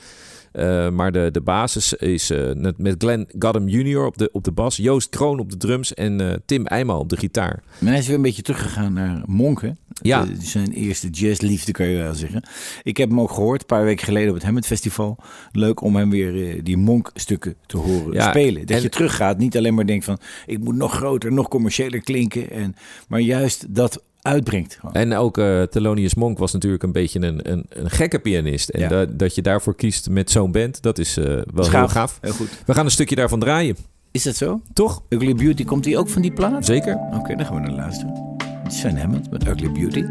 Eh, 0.51 0.89
maar 0.89 1.11
de, 1.11 1.29
de 1.31 1.41
basis 1.41 1.93
is 1.93 2.29
eh, 2.29 2.51
met- 2.77 2.95
Glenn 2.97 3.27
Goddam 3.39 3.67
Jr. 3.67 4.05
op 4.05 4.17
de, 4.17 4.29
op 4.31 4.43
de 4.43 4.51
bas. 4.51 4.75
Joost 4.77 5.09
Kroon 5.09 5.39
op 5.39 5.49
de 5.49 5.57
drums. 5.57 5.93
En 5.93 6.21
eh, 6.21 6.35
Tim 6.45 6.65
Eijma 6.65 6.97
op 6.97 7.09
de 7.09 7.17
gitaar. 7.17 7.63
Maar 7.79 7.89
hij 7.89 7.99
is 7.99 8.07
weer 8.07 8.15
een 8.15 8.21
beetje 8.21 8.41
teruggegaan 8.41 8.93
naar 8.93 9.21
Monken. 9.25 9.77
Ja. 10.01 10.25
De- 10.25 10.35
zijn 10.39 10.71
eerste 10.71 11.09
jazzliefde 11.09 11.71
kan 11.71 11.85
je 11.87 11.97
wel 11.97 12.13
zeggen. 12.13 12.43
Ik 12.83 12.97
heb 12.97 13.09
hem 13.09 13.19
ook 13.19 13.31
gehoord 13.31 13.61
een 13.61 13.67
paar 13.67 13.83
weken 13.83 14.05
geleden 14.05 14.29
op 14.29 14.33
het 14.35 14.43
Hammond 14.43 14.65
Festival. 14.65 15.17
Leuk 15.51 15.81
om 15.81 15.95
hem 15.95 16.09
weer 16.09 16.63
die 16.63 16.77
Monk-stukken 16.77 17.55
te 17.65 17.77
horen 17.77 18.13
Ja, 18.13 18.29
spelen. 18.29 18.65
Dat 18.65 18.77
en- 18.77 18.81
je 18.83 18.89
teruggaat, 18.89 19.37
niet 19.37 19.57
alleen 19.57 19.73
maar 19.73 19.85
denkt 19.85 20.05
van... 20.05 20.17
ik 20.45 20.59
moet 20.59 20.75
nog 20.75 20.93
groter, 20.93 21.31
nog 21.33 21.47
commerciëler 21.47 22.01
klinken. 22.01 22.49
En, 22.51 22.75
maar 23.07 23.19
juist 23.19 23.75
dat 23.75 24.03
uitbrengt. 24.21 24.77
gewoon. 24.79 24.93
En 24.95 25.13
ook 25.13 25.37
eh 25.37 25.61
Thelonious 25.61 26.15
Monk 26.15 26.37
was 26.37 26.51
natuurlijk 26.51 26.83
een 26.83 26.91
beetje 26.91 27.19
een, 27.21 27.51
een, 27.51 27.65
een 27.69 27.89
gekke 27.89 28.19
pianist. 28.19 28.69
En 28.69 28.79
Ja. 28.79 28.87
dat, 28.87 29.19
dat 29.19 29.35
je 29.35 29.41
daarvoor 29.41 29.75
kiest 29.75 30.09
met 30.09 30.31
zo'n 30.31 30.51
band, 30.51 30.81
dat 30.81 30.97
is 30.97 31.17
eh, 31.17 31.25
wel 31.25 31.43
heel 31.53 31.63
Gaaf. 31.63 31.91
gaaf. 31.91 32.17
Heel 32.21 32.33
goed. 32.33 32.49
We 32.65 32.73
gaan 32.73 32.85
een 32.85 32.91
stukje 32.91 33.15
daarvan 33.15 33.39
draaien, 33.39 33.75
Is 34.11 34.23
dat 34.23 34.35
zo? 34.35 34.61
toch? 34.73 35.03
Ugly 35.09 35.35
Beauty, 35.35 35.63
komt 35.65 35.83
die 35.83 35.97
ook 35.97 36.09
van 36.09 36.21
die 36.21 36.33
plaat? 36.33 36.65
Zeker. 36.65 36.95
Oké, 37.13 37.35
dan 37.35 37.45
gaan 37.45 37.55
we 37.55 37.61
naar 37.61 37.71
luisteren. 37.75 38.35
Sven 38.67 38.97
Hammond 38.97 39.31
met 39.31 39.47
Ugly 39.47 39.71
Beauty. 39.71 40.03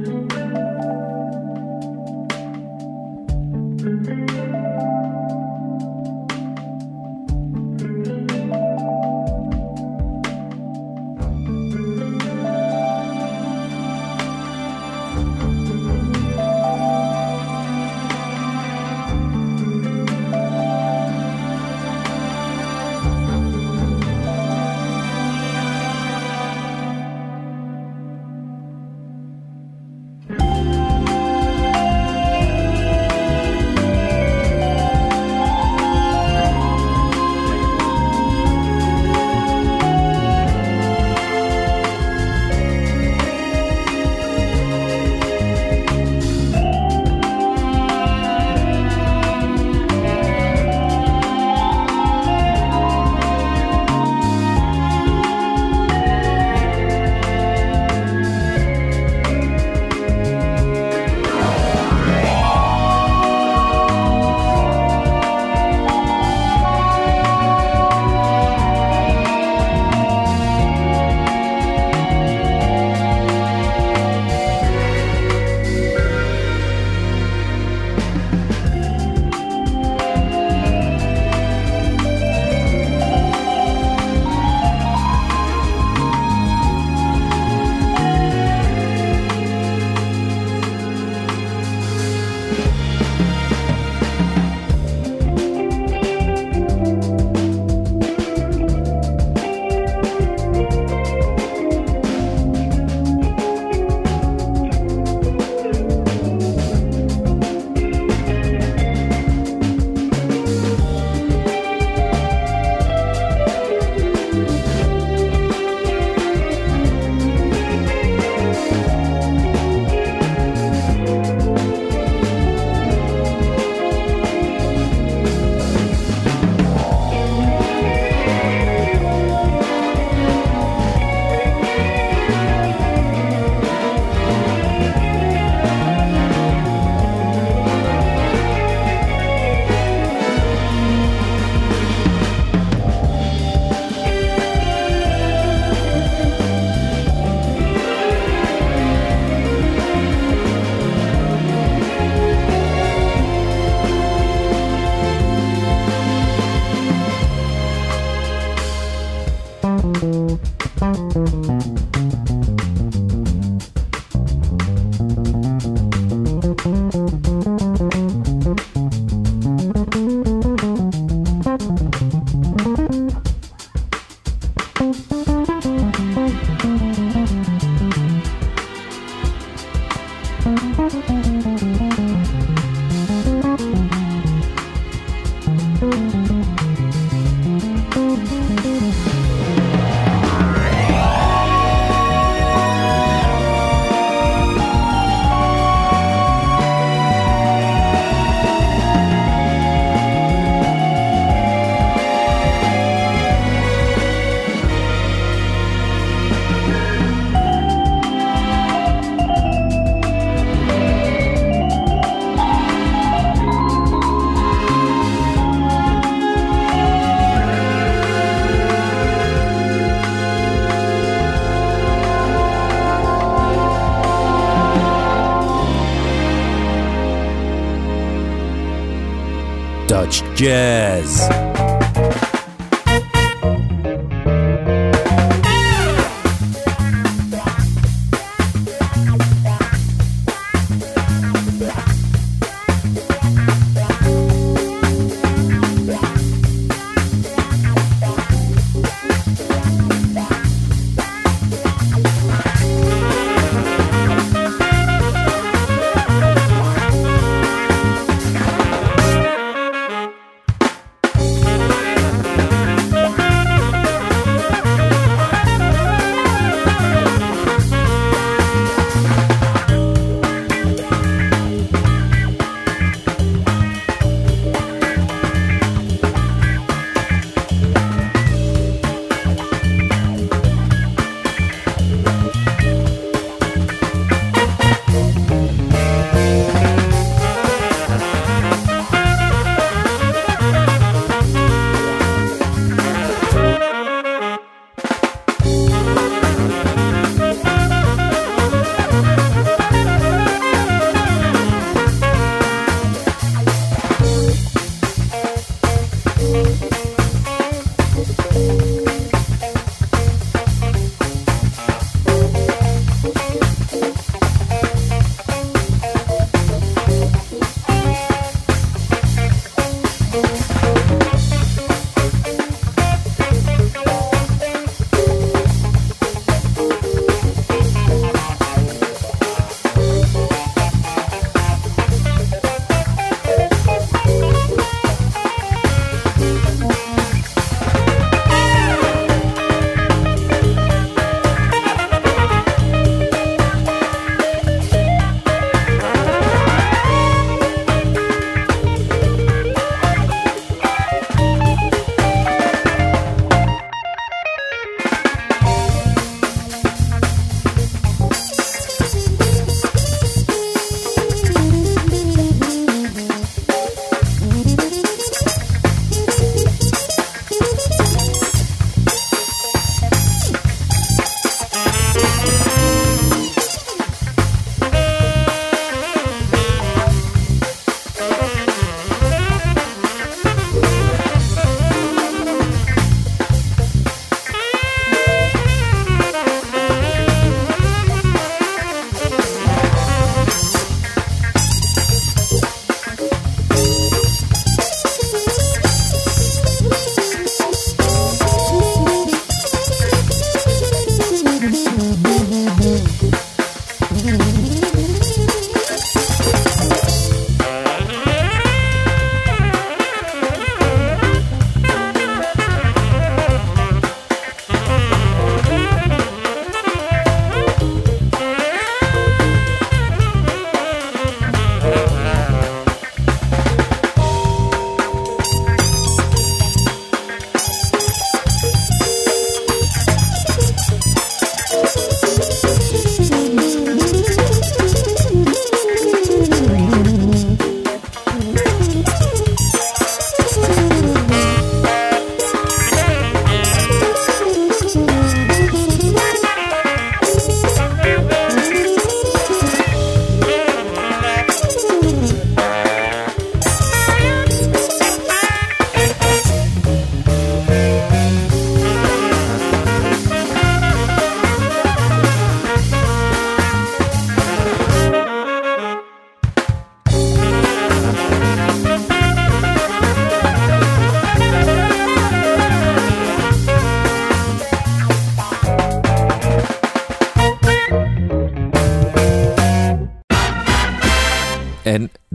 Jazz. 231.01 231.40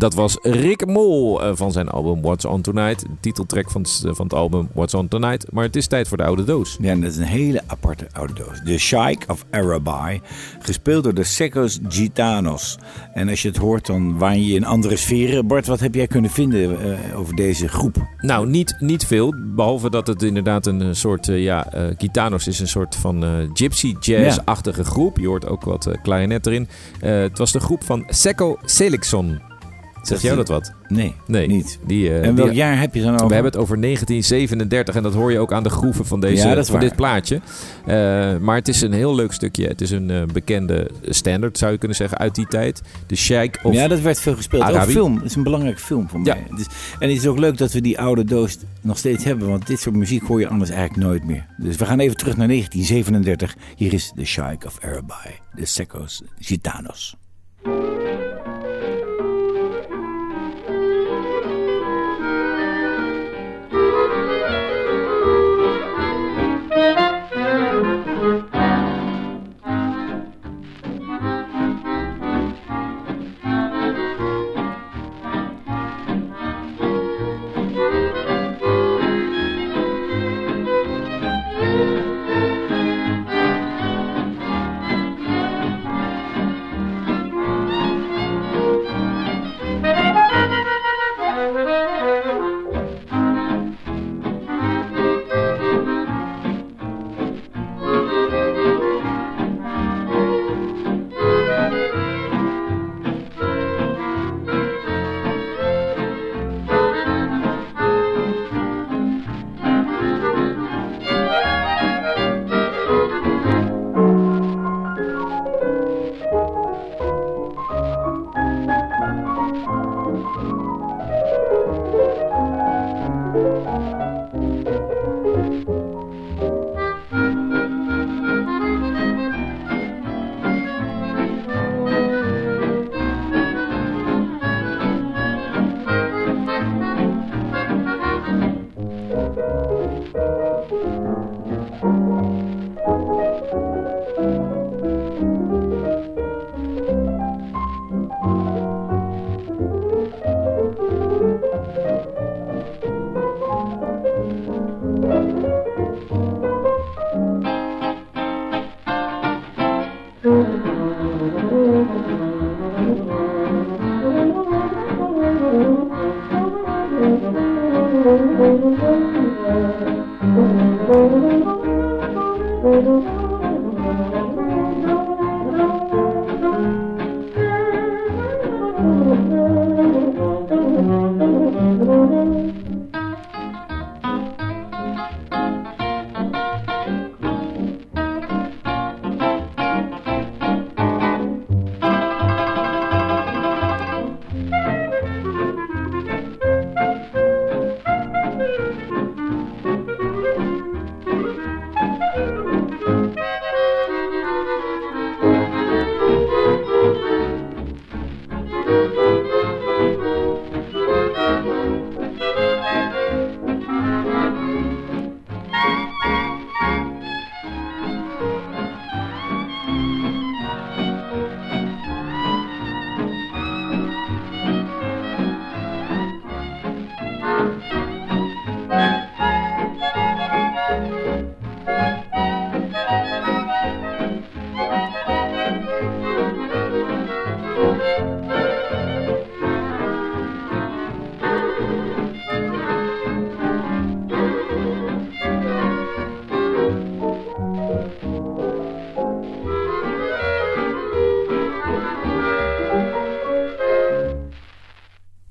Dat 0.06 0.14
was 0.14 0.38
Rick 0.42 0.86
Mol 0.86 1.44
eh, 1.44 1.52
van 1.54 1.72
zijn 1.72 1.90
album 1.90 2.22
What's 2.22 2.46
On 2.46 2.62
Tonight. 2.62 3.00
De 3.02 3.08
titeltrack 3.20 3.72
van, 3.72 3.82
het- 3.82 4.02
van 4.04 4.26
het 4.26 4.34
album 4.34 4.70
What's 4.74 4.94
On 4.94 5.08
Tonight. 5.08 5.52
Maar 5.52 5.64
het 5.64 5.76
is 5.76 5.88
tijd 5.88 6.08
voor 6.08 6.18
de 6.18 6.24
oude 6.24 6.44
doos. 6.44 6.78
Ja, 6.82 6.92
en 6.92 7.02
dat 7.02 7.12
is 7.12 7.18
een 7.18 7.24
hele 7.24 7.62
aparte 7.68 8.08
oude 8.12 8.34
doos. 8.34 8.62
De 8.64 8.78
Sheikh 8.78 9.30
of 9.30 9.46
Arabai, 9.52 10.22
gespeeld 10.60 11.04
door 11.04 11.14
de 11.14 11.24
Secos 11.24 11.80
Gitanos. 11.88 12.78
En 13.14 13.30
als 13.30 13.42
je 13.42 13.48
het 13.48 13.58
hoort, 13.58 13.86
dan 13.86 14.18
waan 14.18 14.44
je 14.46 14.54
in 14.56 14.66
andere 14.66 14.96
sferen. 14.96 15.48
Bart, 15.48 15.68
wat 15.68 15.80
heb 15.80 15.96
jij 15.96 16.08
kunnen 16.08 16.32
vinden 16.32 16.80
eh, 16.80 17.20
over 17.20 17.36
deze 17.36 17.68
groep? 17.68 17.96
Nou, 18.18 18.48
niet, 18.48 18.76
niet 18.80 19.06
veel. 19.06 19.34
Behalve 19.56 19.90
dat 19.90 20.08
het 20.08 20.24
inderdaad 20.24 20.66
een 20.66 20.96
soort... 20.96 21.30
eh, 21.30 21.44
ja, 21.44 21.68
Gitanos 21.98 22.48
is 22.48 22.60
een 22.60 22.68
soort 22.68 22.96
van 22.96 23.50
gypsy 23.54 23.96
jazz-achtige 24.00 24.84
groep. 24.84 25.18
Je 25.18 25.28
hoort 25.28 25.48
ook 25.48 25.64
wat 25.64 25.90
klarinet 26.04 26.46
erin. 26.46 26.68
Het 27.00 27.38
was 27.38 27.52
de 27.52 27.60
groep 27.60 27.84
van 27.84 28.04
Seco 28.08 28.58
Selixon. 28.66 29.54
Zeg 30.08 30.22
jij 30.22 30.36
dat 30.36 30.48
wat? 30.48 30.74
Nee, 30.88 31.16
Nee, 31.28 31.48
niet. 31.48 31.80
Die, 31.88 32.10
eh, 32.10 32.28
En 32.28 32.36
welk 32.36 32.48
die- 32.50 32.58
jaar 32.58 32.80
heb 32.80 32.94
je 32.96 33.02
dan 33.02 33.14
over? 33.14 33.28
We 33.28 33.34
hebben 33.34 33.52
het 33.52 33.62
over 33.62 33.78
1937 33.78 34.96
en 34.96 35.04
dat 35.04 35.14
hoor 35.14 35.32
je 35.32 35.40
ook 35.40 35.54
aan 35.54 35.64
de 35.64 35.70
groeven 35.70 36.06
van, 36.06 36.20
deze, 36.20 36.48
Ja, 36.48 36.56
dat 36.56 36.64
is 36.64 36.70
van 36.70 36.80
dit 36.80 36.96
plaatje. 36.96 37.42
Eh, 37.86 37.96
maar 38.38 38.56
het 38.56 38.68
is 38.68 38.82
een 38.82 38.94
heel 38.94 39.16
leuk 39.16 39.32
stukje. 39.32 39.68
Het 39.68 39.82
is 39.82 39.92
een 39.92 40.10
eh, 40.10 40.24
bekende 40.34 40.90
standard, 41.04 41.58
zou 41.58 41.72
je 41.72 41.78
kunnen 41.78 41.98
zeggen, 41.98 42.18
uit 42.18 42.36
die 42.36 42.48
tijd. 42.48 42.82
De 43.08 43.16
Sheikh 43.16 43.66
of... 43.66 43.74
ja, 43.74 43.88
dat 43.88 44.00
werd 44.00 44.20
veel 44.20 44.36
gespeeld. 44.36 44.64
Ook 44.64 44.70
Arabi. 44.70 44.92
film. 44.92 45.16
Het 45.16 45.26
is 45.26 45.36
een 45.36 45.44
belangrijk 45.44 45.80
film 45.80 46.10
voor 46.10 46.20
mij. 46.22 46.44
Is, 46.58 46.66
en 47.00 47.10
het 47.10 47.18
is 47.18 47.28
ook 47.28 47.40
leuk 47.40 47.58
dat 47.58 47.72
we 47.72 47.82
die 47.82 48.00
oude 48.00 48.24
doos 48.24 48.58
nog 48.82 48.98
steeds 48.98 49.24
hebben. 49.24 49.48
Want 49.50 49.68
dit 49.68 49.80
soort 49.80 49.96
muziek 49.96 50.24
hoor 50.24 50.40
je 50.40 50.48
anders 50.48 50.70
eigenlijk 50.70 51.08
nooit 51.08 51.24
meer. 51.26 51.46
Dus 51.58 51.76
we 51.76 51.86
gaan 51.86 52.00
even 52.00 52.18
terug 52.18 52.38
naar 52.38 52.48
1937. 52.48 53.56
Hier 53.76 53.94
is 53.94 54.12
de 54.16 54.26
Sheikh 54.26 54.66
of 54.66 54.78
Arabai. 54.82 55.34
De 55.56 55.66
Secos 55.66 56.22
Gitanos. 56.40 57.16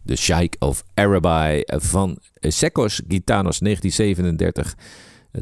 De 0.04 0.16
Sheikh 0.16 0.56
of 0.60 0.82
Arabai 0.94 1.64
van 1.66 2.18
Secos 2.40 3.02
Gitanos 3.08 3.60
1937. 3.60 4.74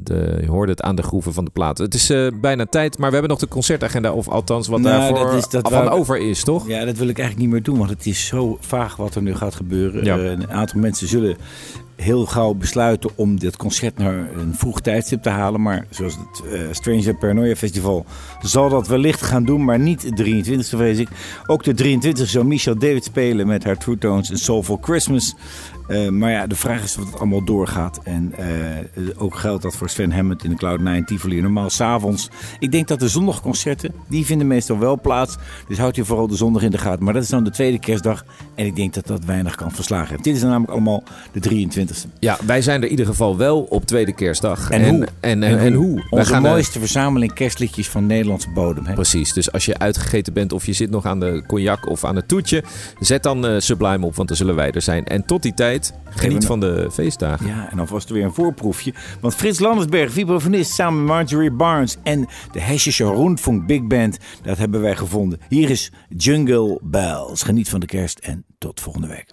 De, 0.02 0.38
je 0.40 0.48
hoorde 0.48 0.72
het 0.72 0.82
aan 0.82 0.94
de 0.96 1.02
groeven 1.02 1.32
van 1.32 1.44
de 1.44 1.50
plaat. 1.50 1.78
Het 1.78 1.94
is 1.94 2.10
eh, 2.10 2.26
bijna 2.40 2.66
tijd, 2.66 2.98
maar 2.98 3.06
we 3.08 3.12
hebben 3.12 3.30
nog 3.30 3.40
de 3.40 3.48
concertagenda. 3.48 4.12
Of 4.12 4.28
althans, 4.28 4.68
wat 4.68 4.80
Nou, 4.80 4.98
daarvoor 4.98 5.26
dat 5.26 5.34
is- 5.38 5.48
dat 5.48 5.68
van 5.72 5.88
over 5.88 6.18
is, 6.18 6.44
toch? 6.44 6.68
Ja, 6.68 6.84
dat 6.84 6.96
wil 6.96 7.08
ik 7.08 7.18
eigenlijk 7.18 7.38
niet 7.38 7.48
meer 7.54 7.62
doen, 7.62 7.78
want 7.78 7.90
het 7.90 8.06
is 8.06 8.26
zo 8.26 8.56
vaag 8.60 8.96
wat 8.96 9.14
er 9.14 9.22
nu 9.22 9.34
gaat 9.34 9.54
gebeuren. 9.54 10.04
Ja. 10.04 10.18
Eh, 10.18 10.30
een 10.30 10.50
aantal 10.50 10.80
mensen 10.80 11.08
zullen 11.08 11.36
heel 11.96 12.26
gauw 12.26 12.54
besluiten 12.54 13.10
om 13.14 13.38
dit 13.38 13.56
concert 13.56 13.98
naar 13.98 14.14
een 14.36 14.54
vroeg 14.54 14.80
tijdstip 14.80 15.22
te 15.22 15.28
halen. 15.28 15.62
Maar 15.62 15.86
zoals 15.90 16.16
het 16.16 16.52
eh, 16.52 16.60
Stranger 16.70 17.14
Paranoia 17.16 17.54
Festival 17.54 18.04
zal 18.42 18.68
dat 18.68 18.86
wellicht 18.88 19.22
gaan 19.22 19.44
doen, 19.44 19.64
maar 19.64 19.78
niet 19.78 20.16
de 20.16 20.24
23e 20.24 20.76
vrees 20.76 20.98
ik. 20.98 21.08
Ook 21.46 21.64
de 21.64 21.74
23e 21.74 22.22
zou 22.26 22.44
Michelle 22.44 22.78
David 22.78 23.04
spelen 23.04 23.46
met 23.46 23.64
haar 23.64 23.78
True 23.78 23.98
Tones 23.98 24.30
en 24.30 24.38
Soulful 24.38 24.78
Christmas. 24.80 25.34
Eh, 25.88 26.08
maar 26.08 26.30
ja, 26.30 26.46
de 26.46 26.56
vraag 26.56 26.82
is 26.82 26.98
of 26.98 27.04
het 27.04 27.18
allemaal 27.18 27.44
doorgaat. 27.44 28.00
En 28.04 28.32
eh, 28.36 28.46
ook 29.16 29.36
geldt 29.36 29.62
dat 29.62 29.76
voor 29.76 29.88
Sven 29.88 30.12
Hammond 30.12 30.44
in 30.44 30.56
de 30.56 30.78
Cloud9 31.00 31.04
Tivoli. 31.04 31.40
Normaal 31.40 31.70
s'avonds. 31.70 32.30
Ik 32.58 32.72
denk 32.72 32.88
dat 32.88 33.00
de 33.00 33.08
zondagconcerten, 33.08 33.94
die 34.08 34.26
vinden 34.26 34.46
meestal 34.46 34.78
wel 34.78 35.00
plaats. 35.00 35.36
Dus 35.68 35.78
houdt 35.78 35.96
u 35.96 36.04
vooral 36.04 36.26
de 36.26 36.36
zondag 36.36 36.62
in 36.62 36.70
de 36.70 36.78
gaten. 36.78 37.04
Maar 37.04 37.14
dat 37.14 37.22
is 37.22 37.28
dan 37.28 37.44
de 37.44 37.50
tweede 37.50 37.78
kerstdag. 37.78 38.24
En 38.54 38.66
ik 38.66 38.76
denk 38.76 38.94
dat 38.94 39.06
dat 39.06 39.24
weinig 39.24 39.54
kan 39.54 39.72
verslagen 39.72 40.06
hebben. 40.06 40.24
Dit 40.24 40.34
is 40.34 40.40
dan 40.40 40.50
namelijk 40.50 40.72
allemaal 40.72 41.02
de 41.32 41.66
23e. 41.66 42.10
Ja, 42.18 42.38
wij 42.46 42.62
zijn 42.62 42.78
er 42.78 42.84
in 42.84 42.90
ieder 42.90 43.06
geval 43.06 43.36
wel 43.36 43.60
op 43.60 43.86
tweede 43.86 44.12
kerstdag. 44.12 44.70
En 44.70 44.88
hoe? 44.88 45.06
En, 45.20 45.42
en, 45.42 45.58
en, 45.58 45.72
hoe? 45.72 46.06
Onze 46.10 46.32
gaan, 46.32 46.42
mooiste 46.42 46.78
verzameling 46.78 47.32
kerstliedjes 47.32 47.88
van 47.88 48.06
Nederlandse 48.06 48.50
bodem. 48.50 48.86
Hè? 48.86 48.94
Precies, 48.94 49.32
dus 49.32 49.52
als 49.52 49.64
je 49.64 49.78
uitgegeten 49.78 50.32
bent 50.32 50.52
of 50.52 50.66
je 50.66 50.72
zit 50.72 50.90
nog 50.90 51.06
aan 51.06 51.20
de 51.20 51.44
cognac 51.46 51.88
of 51.88 52.04
aan 52.04 52.16
het 52.16 52.28
toetje, 52.28 52.64
zet 53.00 53.22
dan 53.22 53.46
eh, 53.46 53.54
Sublime 53.58 54.06
op, 54.06 54.16
want 54.16 54.28
dan 54.28 54.36
zullen 54.36 54.54
wij 54.54 54.70
er 54.70 54.82
zijn. 54.82 55.04
En 55.04 55.24
tot 55.24 55.42
die 55.42 55.54
tijd, 55.54 55.71
geniet 56.10 56.46
van 56.46 56.60
de 56.60 56.88
feestdagen. 56.92 57.46
Ja, 57.46 57.70
en 57.70 57.78
alvast 57.78 58.08
weer 58.08 58.24
een 58.24 58.34
voorproefje. 58.34 58.94
Want 59.20 59.34
Frits 59.34 59.58
Landersberg, 59.58 60.12
vibrafonist, 60.12 60.72
samen 60.72 60.98
met 60.98 61.14
Marjorie 61.14 61.50
Barnes 61.50 61.96
en 62.02 62.28
de 62.52 62.60
Hessische 62.60 63.04
Rundfunk 63.04 63.66
Big 63.66 63.86
Band, 63.86 64.18
dat 64.42 64.58
hebben 64.58 64.80
wij 64.80 64.96
gevonden. 64.96 65.40
Hier 65.48 65.70
is 65.70 65.92
Jungle 66.16 66.78
Bells. 66.82 67.42
Geniet 67.42 67.68
van 67.68 67.80
de 67.80 67.86
kerst 67.86 68.18
en 68.18 68.44
tot 68.58 68.80
volgende 68.80 69.08
week. 69.08 69.32